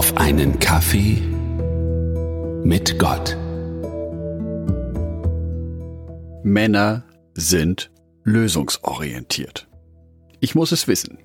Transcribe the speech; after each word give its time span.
auf 0.00 0.16
einen 0.16 0.58
Kaffee 0.60 1.20
mit 2.64 2.98
Gott. 2.98 3.36
Männer 6.42 7.04
sind 7.34 7.90
lösungsorientiert. 8.24 9.68
Ich 10.40 10.54
muss 10.54 10.72
es 10.72 10.88
wissen. 10.88 11.18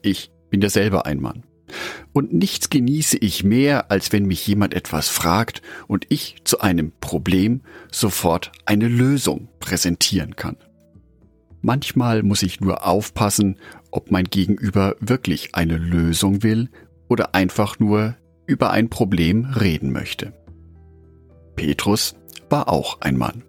Ich 0.00 0.30
bin 0.48 0.62
ja 0.62 0.70
selber 0.70 1.04
ein 1.04 1.20
Mann. 1.20 1.42
Und 2.14 2.32
nichts 2.32 2.70
genieße 2.70 3.18
ich 3.18 3.44
mehr, 3.44 3.90
als 3.90 4.12
wenn 4.12 4.24
mich 4.24 4.46
jemand 4.46 4.72
etwas 4.72 5.10
fragt 5.10 5.60
und 5.86 6.06
ich 6.08 6.36
zu 6.44 6.58
einem 6.60 6.92
Problem 7.02 7.60
sofort 7.90 8.50
eine 8.64 8.88
Lösung 8.88 9.50
präsentieren 9.60 10.36
kann. 10.36 10.56
Manchmal 11.60 12.22
muss 12.22 12.42
ich 12.42 12.62
nur 12.62 12.86
aufpassen, 12.86 13.58
ob 13.90 14.10
mein 14.10 14.24
Gegenüber 14.24 14.96
wirklich 15.00 15.54
eine 15.54 15.76
Lösung 15.76 16.42
will 16.42 16.70
oder 17.10 17.34
einfach 17.34 17.78
nur 17.78 18.16
über 18.46 18.70
ein 18.70 18.88
Problem 18.88 19.44
reden 19.44 19.92
möchte. 19.92 20.32
Petrus 21.56 22.16
war 22.48 22.68
auch 22.68 23.00
ein 23.00 23.16
Mann. 23.16 23.42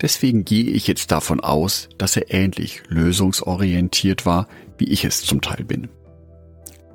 Deswegen 0.00 0.44
gehe 0.44 0.64
ich 0.64 0.86
jetzt 0.86 1.12
davon 1.12 1.40
aus, 1.40 1.88
dass 1.98 2.16
er 2.16 2.32
ähnlich 2.32 2.82
lösungsorientiert 2.88 4.24
war, 4.24 4.48
wie 4.78 4.88
ich 4.88 5.04
es 5.04 5.22
zum 5.22 5.42
Teil 5.42 5.64
bin. 5.64 5.88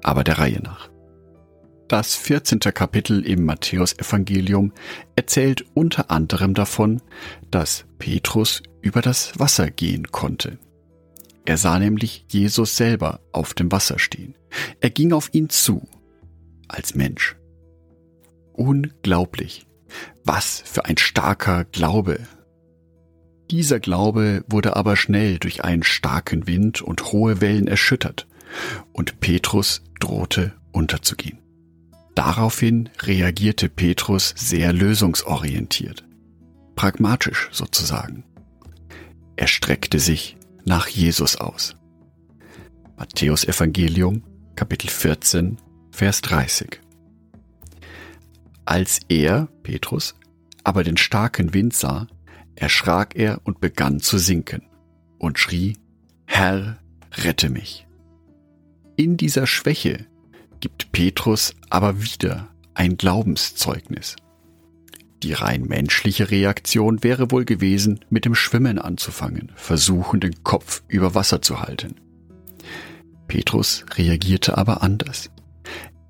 Aber 0.02 0.24
der 0.24 0.40
Reihe 0.40 0.60
nach. 0.62 0.90
Das 1.88 2.16
14. 2.16 2.60
Kapitel 2.60 3.24
im 3.24 3.46
Matthäusevangelium 3.46 4.74
erzählt 5.16 5.66
unter 5.76 6.10
anderem 6.10 6.56
davon, 6.56 7.00
dass 7.52 7.86
Petrus 8.00 8.64
über 8.82 9.02
das 9.02 9.38
Wasser 9.38 9.70
gehen 9.70 10.12
konnte. 10.12 10.58
Er 11.46 11.58
sah 11.58 11.78
nämlich 11.78 12.26
Jesus 12.28 12.76
selber 12.76 13.20
auf 13.32 13.54
dem 13.54 13.72
Wasser 13.72 14.00
stehen. 14.00 14.36
Er 14.80 14.90
ging 14.90 15.14
auf 15.14 15.30
ihn 15.32 15.50
zu, 15.50 15.88
als 16.68 16.96
Mensch. 16.96 17.36
Unglaublich. 18.54 19.66
Was 20.24 20.64
für 20.66 20.86
ein 20.86 20.98
starker 20.98 21.66
Glaube. 21.66 22.20
Dieser 23.52 23.80
Glaube 23.80 24.44
wurde 24.48 24.76
aber 24.76 24.96
schnell 24.96 25.38
durch 25.38 25.64
einen 25.64 25.84
starken 25.84 26.48
Wind 26.48 26.82
und 26.82 27.12
hohe 27.12 27.42
Wellen 27.42 27.68
erschüttert, 27.68 28.28
und 28.94 29.20
Petrus 29.20 29.84
drohte 30.00 30.54
unterzugehen. 30.72 31.40
Daraufhin 32.16 32.90
reagierte 33.02 33.70
Petrus 33.70 34.34
sehr 34.38 34.72
lösungsorientiert, 34.72 36.06
pragmatisch 36.76 37.50
sozusagen. 37.52 38.24
Er 39.36 39.48
streckte 39.48 40.00
sich 40.00 40.38
nach 40.64 40.88
Jesus 40.88 41.36
aus. 41.36 41.76
Matthäus 42.98 43.44
Evangelium, 43.44 44.24
Kapitel 44.56 44.90
14, 44.90 45.58
Vers 45.96 46.20
30. 46.24 46.82
Als 48.66 49.00
er, 49.08 49.48
Petrus, 49.64 50.16
aber 50.66 50.84
den 50.84 50.98
starken 50.98 51.54
Wind 51.54 51.74
sah, 51.74 52.08
erschrak 52.58 53.16
er 53.16 53.40
und 53.46 53.62
begann 53.62 54.02
zu 54.02 54.18
sinken 54.18 54.64
und 55.20 55.40
schrie, 55.40 55.78
Herr, 56.26 56.80
rette 57.14 57.50
mich. 57.50 57.88
In 58.98 59.16
dieser 59.16 59.48
Schwäche 59.48 60.06
gibt 60.60 60.92
Petrus 60.92 61.56
aber 61.70 62.02
wieder 62.02 62.50
ein 62.74 62.98
Glaubenszeugnis. 62.98 64.18
Die 65.24 65.32
rein 65.32 65.62
menschliche 65.62 66.30
Reaktion 66.30 67.06
wäre 67.06 67.32
wohl 67.32 67.46
gewesen, 67.46 68.02
mit 68.10 68.26
dem 68.26 68.36
Schwimmen 68.36 68.80
anzufangen, 68.80 69.54
versuchen 69.56 70.20
den 70.20 70.44
Kopf 70.44 70.84
über 70.90 71.16
Wasser 71.16 71.42
zu 71.42 71.62
halten. 71.62 71.96
Petrus 73.30 73.86
reagierte 73.96 74.58
aber 74.58 74.84
anders. 74.84 75.30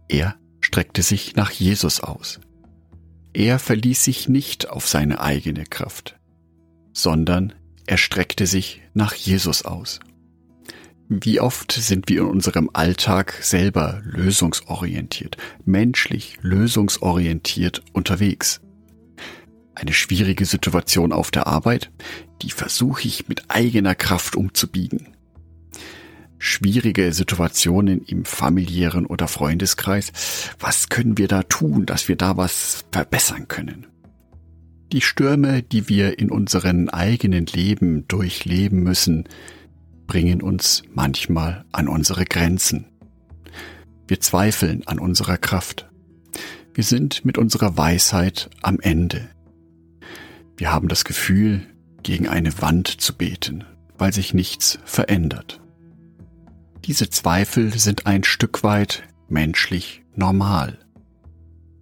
Er 0.08 0.36
streckte 0.62 1.02
sich 1.02 1.36
nach 1.36 1.52
Jesus 1.52 2.00
aus. 2.00 2.40
Er 3.34 3.60
verließ 3.60 4.04
sich 4.04 4.30
nicht 4.30 4.70
auf 4.70 4.88
seine 4.88 5.20
eigene 5.20 5.66
Kraft, 5.66 6.18
sondern 6.94 7.54
er 7.86 7.98
streckte 7.98 8.48
sich 8.48 8.82
nach 8.94 9.14
Jesus 9.14 9.64
aus. 9.64 10.00
Wie 11.08 11.40
oft 11.40 11.72
sind 11.72 12.10
wir 12.10 12.22
in 12.22 12.28
unserem 12.28 12.70
Alltag 12.74 13.38
selber 13.42 14.02
lösungsorientiert, 14.06 15.38
menschlich 15.64 16.38
lösungsorientiert 16.42 17.84
unterwegs? 17.94 18.62
Eine 19.76 19.94
schwierige 19.94 20.46
Situation 20.46 21.12
auf 21.12 21.30
der 21.30 21.46
Arbeit, 21.46 21.92
die 22.42 22.50
versuche 22.50 23.08
ich 23.08 23.28
mit 23.28 23.44
eigener 23.50 23.94
Kraft 23.94 24.36
umzubiegen. 24.36 25.15
Schwierige 26.38 27.12
Situationen 27.14 28.02
im 28.04 28.26
familiären 28.26 29.06
oder 29.06 29.28
Freundeskreis, 29.28 30.12
was 30.60 30.90
können 30.90 31.18
wir 31.18 31.28
da 31.28 31.44
tun, 31.44 31.86
dass 31.86 32.08
wir 32.08 32.16
da 32.16 32.38
was 32.38 32.86
verbessern 32.92 33.48
können? 33.48 33.88
Die 34.92 35.02
Stürme, 35.02 35.64
die 35.64 35.90
wir 35.90 36.20
in 36.20 36.30
unseren 36.30 36.90
eigenen 36.90 37.46
Leben 37.48 38.08
durchleben 38.08 38.84
müssen, 38.84 39.28
bringen 40.08 40.42
uns 40.42 40.84
manchmal 40.94 41.66
an 41.72 41.88
unsere 41.88 42.26
Grenzen. 42.26 42.86
Wir 44.08 44.20
zweifeln 44.20 44.86
an 44.86 45.00
unserer 45.00 45.38
Kraft. 45.38 45.90
Wir 46.74 46.84
sind 46.84 47.26
mit 47.26 47.38
unserer 47.38 47.78
Weisheit 47.78 48.50
am 48.62 48.80
Ende. 48.80 49.30
Wir 50.58 50.72
haben 50.72 50.88
das 50.88 51.04
Gefühl, 51.04 51.62
gegen 52.04 52.28
eine 52.28 52.62
Wand 52.62 52.88
zu 52.88 53.16
beten, 53.16 53.64
weil 53.98 54.14
sich 54.14 54.34
nichts 54.34 54.78
verändert. 54.86 55.60
Diese 56.86 57.10
Zweifel 57.10 57.78
sind 57.78 58.06
ein 58.06 58.24
Stück 58.24 58.64
weit 58.64 59.04
menschlich 59.28 60.04
normal. 60.16 60.80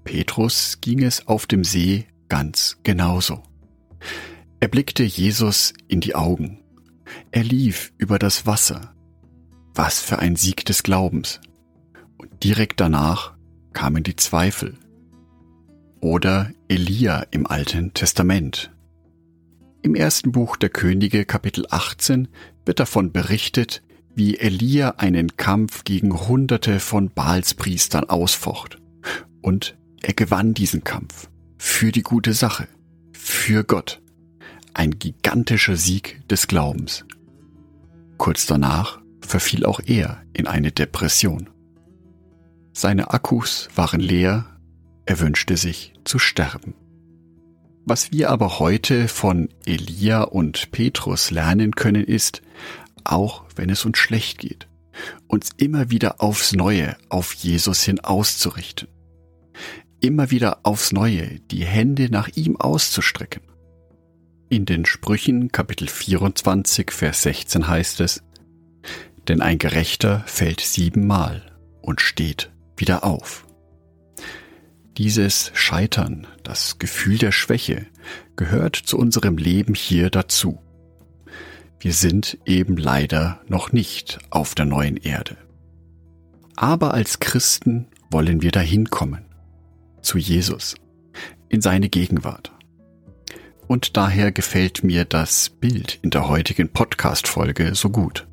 Petrus 0.03 0.79
ging 0.81 1.03
es 1.03 1.27
auf 1.27 1.45
dem 1.45 1.63
See 1.63 2.07
ganz 2.29 2.77
genauso. 2.83 3.43
Er 4.59 4.67
blickte 4.67 5.03
Jesus 5.03 5.73
in 5.87 6.01
die 6.01 6.15
Augen 6.15 6.63
er 7.31 7.43
lief 7.43 7.93
über 7.97 8.19
das 8.19 8.45
Wasser. 8.45 8.93
Was 9.75 9.99
für 9.99 10.19
ein 10.19 10.35
Sieg 10.35 10.65
des 10.65 10.83
Glaubens. 10.83 11.41
Und 12.17 12.43
direkt 12.43 12.79
danach 12.79 13.35
kamen 13.73 14.03
die 14.03 14.15
Zweifel. 14.15 14.77
Oder 15.99 16.51
Elia 16.67 17.25
im 17.31 17.47
Alten 17.47 17.93
Testament. 17.93 18.71
Im 19.81 19.95
ersten 19.95 20.31
Buch 20.31 20.57
der 20.57 20.69
Könige 20.69 21.25
Kapitel 21.25 21.65
18 21.69 22.27
wird 22.65 22.79
davon 22.79 23.11
berichtet, 23.11 23.81
wie 24.15 24.37
Elia 24.37 24.95
einen 24.97 25.37
Kampf 25.37 25.83
gegen 25.83 26.27
Hunderte 26.27 26.79
von 26.79 27.09
Baalspriestern 27.09 28.09
ausfocht. 28.09 28.79
Und 29.41 29.75
er 30.01 30.13
gewann 30.13 30.53
diesen 30.53 30.83
Kampf. 30.83 31.29
Für 31.57 31.91
die 31.91 32.03
gute 32.03 32.33
Sache. 32.33 32.67
Für 33.13 33.63
Gott. 33.63 34.01
Ein 34.73 34.99
gigantischer 34.99 35.75
Sieg 35.75 36.21
des 36.27 36.47
Glaubens. 36.47 37.05
Kurz 38.17 38.45
danach 38.45 39.01
verfiel 39.21 39.65
auch 39.65 39.79
er 39.85 40.23
in 40.33 40.47
eine 40.47 40.71
Depression. 40.71 41.49
Seine 42.73 43.11
Akkus 43.11 43.69
waren 43.75 43.99
leer, 43.99 44.45
er 45.05 45.19
wünschte 45.19 45.57
sich 45.57 45.93
zu 46.03 46.19
sterben. 46.19 46.73
Was 47.85 48.11
wir 48.11 48.29
aber 48.29 48.59
heute 48.59 49.09
von 49.09 49.49
Elia 49.65 50.21
und 50.23 50.71
Petrus 50.71 51.31
lernen 51.31 51.75
können 51.75 52.05
ist, 52.05 52.41
auch 53.05 53.45
wenn 53.55 53.69
es 53.69 53.85
uns 53.85 53.97
schlecht 53.97 54.39
geht, 54.39 54.67
uns 55.27 55.49
immer 55.57 55.89
wieder 55.89 56.21
aufs 56.21 56.53
Neue 56.53 56.95
auf 57.09 57.33
Jesus 57.33 57.83
hin 57.83 57.99
auszurichten. 57.99 58.87
Immer 59.99 60.31
wieder 60.31 60.59
aufs 60.63 60.91
Neue 60.91 61.39
die 61.51 61.65
Hände 61.65 62.09
nach 62.09 62.29
ihm 62.35 62.57
auszustrecken 62.57 63.41
in 64.53 64.65
den 64.65 64.85
Sprüchen 64.85 65.51
Kapitel 65.51 65.87
24, 65.87 66.91
Vers 66.91 67.23
16 67.23 67.67
heißt 67.67 68.01
es, 68.01 68.21
Denn 69.27 69.41
ein 69.41 69.57
Gerechter 69.57 70.23
fällt 70.27 70.61
siebenmal 70.61 71.41
und 71.81 72.01
steht 72.01 72.51
wieder 72.77 73.03
auf. 73.03 73.47
Dieses 74.95 75.49
Scheitern, 75.55 76.27
das 76.43 76.77
Gefühl 76.77 77.17
der 77.17 77.31
Schwäche, 77.31 77.87
gehört 78.35 78.75
zu 78.75 78.99
unserem 78.99 79.37
Leben 79.37 79.73
hier 79.73 80.11
dazu. 80.11 80.59
Wir 81.83 81.91
sind 81.91 82.37
eben 82.45 82.77
leider 82.77 83.41
noch 83.49 83.73
nicht 83.73 84.19
auf 84.29 84.55
der 84.55 84.63
neuen 84.63 84.95
Erde. 84.95 85.35
Aber 86.55 86.93
als 86.93 87.19
Christen 87.19 87.87
wollen 88.09 88.41
wir 88.41 88.51
dahin 88.51 88.89
kommen, 88.89 89.25
zu 90.01 90.17
Jesus, 90.17 90.75
in 91.49 91.59
seine 91.59 91.89
Gegenwart. 91.89 92.53
Und 93.67 93.97
daher 93.97 94.31
gefällt 94.31 94.85
mir 94.85 95.03
das 95.03 95.49
Bild 95.49 95.99
in 96.01 96.09
der 96.09 96.29
heutigen 96.29 96.69
Podcast-Folge 96.69 97.75
so 97.75 97.89
gut. 97.89 98.29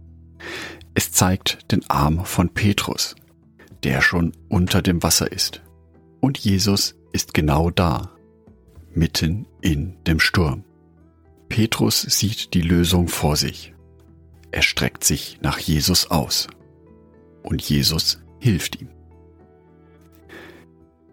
Es 0.94 1.10
zeigt 1.10 1.72
den 1.72 1.82
Arm 1.90 2.24
von 2.24 2.50
Petrus, 2.50 3.16
der 3.82 4.00
schon 4.00 4.30
unter 4.48 4.80
dem 4.80 5.02
Wasser 5.02 5.32
ist. 5.32 5.60
Und 6.20 6.38
Jesus 6.38 6.94
ist 7.12 7.34
genau 7.34 7.70
da, 7.70 8.12
mitten 8.94 9.48
in 9.60 9.96
dem 10.04 10.20
Sturm. 10.20 10.62
Petrus 11.50 12.02
sieht 12.02 12.54
die 12.54 12.62
Lösung 12.62 13.08
vor 13.08 13.36
sich. 13.36 13.74
Er 14.52 14.62
streckt 14.62 15.04
sich 15.04 15.38
nach 15.42 15.58
Jesus 15.58 16.10
aus. 16.10 16.46
Und 17.42 17.60
Jesus 17.60 18.22
hilft 18.38 18.80
ihm. 18.80 18.88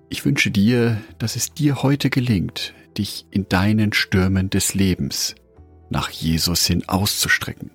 Ich 0.10 0.24
wünsche 0.24 0.52
dir, 0.52 1.02
dass 1.18 1.36
es 1.36 1.54
dir 1.54 1.82
heute 1.82 2.10
gelingt, 2.10 2.74
dich 2.98 3.26
in 3.32 3.50
deinen 3.50 3.94
Stürmen 3.94 4.50
des 4.50 4.76
Lebens 4.76 5.36
nach 5.90 6.10
Jesus 6.12 6.66
hin 6.66 6.88
auszustrecken. 6.88 7.72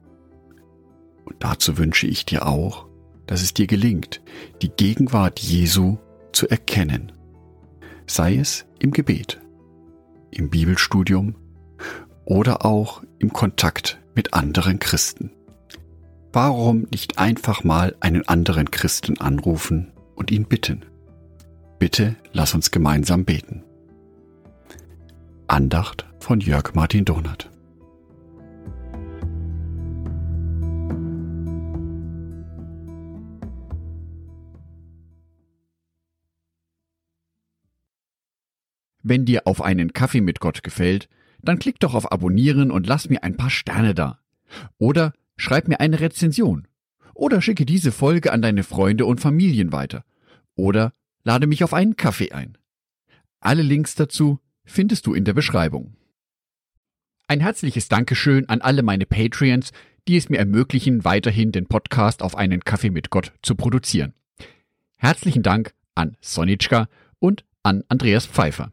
Und 1.25 1.37
dazu 1.41 1.79
wünsche 1.79 2.07
ich 2.07 2.25
dir 2.25 2.47
auch, 2.47 2.87
dass 3.27 3.43
es 3.43 3.55
dir 3.55 3.67
gelingt, 3.67 4.23
die 4.63 4.71
Gegenwart 4.71 5.41
Jesu 5.41 5.99
zu 6.33 6.49
erkennen. 6.49 7.11
Sei 8.07 8.37
es 8.37 8.67
im 8.79 8.93
Gebet, 8.93 9.41
im 10.31 10.49
Bibelstudium 10.49 11.35
oder 12.25 12.65
auch 12.65 13.03
im 13.19 13.33
Kontakt 13.33 14.01
mit 14.15 14.35
anderen 14.35 14.79
Christen. 14.79 15.31
Warum 16.33 16.87
nicht 16.91 17.19
einfach 17.19 17.63
mal 17.63 17.95
einen 18.01 18.27
anderen 18.27 18.71
Christen 18.71 19.21
anrufen 19.21 19.93
und 20.15 20.31
ihn 20.31 20.45
bitten? 20.45 20.85
Bitte 21.79 22.17
lass 22.33 22.55
uns 22.55 22.71
gemeinsam 22.71 23.25
beten. 23.25 23.65
Andacht 25.47 26.07
von 26.21 26.41
Jörg 26.41 26.75
Martin 26.75 27.05
Donath. 27.05 27.51
Wenn 39.03 39.25
dir 39.25 39.43
auf 39.47 39.61
einen 39.61 39.93
Kaffee 39.93 40.21
mit 40.21 40.39
Gott 40.39 40.63
gefällt, 40.63 41.09
dann 41.43 41.59
klick 41.59 41.81
doch 41.81 41.95
auf 41.95 42.11
Abonnieren 42.11 42.71
und 42.71 42.87
lass 42.87 43.09
mir 43.09 43.23
ein 43.23 43.37
paar 43.37 43.51
Sterne 43.51 43.95
da. 43.95 44.19
Oder 44.79 45.13
schreib 45.37 45.69
mir 45.69 45.81
eine 45.81 46.01
Rezension. 46.01 46.69
Oder 47.15 47.43
schicke 47.43 47.67
diese 47.67 47.93
Folge 47.93 48.33
an 48.33 48.43
deine 48.43 48.63
Freunde 48.63 49.07
und 49.07 49.21
Familien 49.21 49.73
weiter. 49.73 50.05
Oder 50.55 50.93
lade 51.25 51.47
mich 51.47 51.65
auf 51.65 51.75
einen 51.75 51.97
Kaffee 51.97 52.33
ein. 52.33 52.57
Alle 53.41 53.63
Links 53.63 53.95
dazu 53.95 54.39
findest 54.65 55.07
du 55.07 55.15
in 55.15 55.25
der 55.25 55.35
Beschreibung. 55.35 55.97
Ein 57.27 57.41
herzliches 57.41 57.89
Dankeschön 57.89 58.49
an 58.49 58.61
alle 58.61 58.83
meine 58.83 59.07
Patreons, 59.07 59.73
die 60.09 60.17
es 60.17 60.29
mir 60.29 60.39
ermöglichen, 60.39 61.05
weiterhin 61.05 61.53
den 61.53 61.67
Podcast 61.67 62.23
auf 62.23 62.37
einen 62.37 62.61
Kaffee 62.61 62.91
mit 62.91 63.11
Gott 63.11 63.33
zu 63.43 63.55
produzieren. 63.55 64.15
Herzlichen 64.97 65.43
Dank 65.43 65.75
an 65.95 66.17
Sonitschka 66.21 66.89
und 67.19 67.45
an 67.63 67.85
Andreas 67.89 68.27
Pfeiffer. 68.27 68.73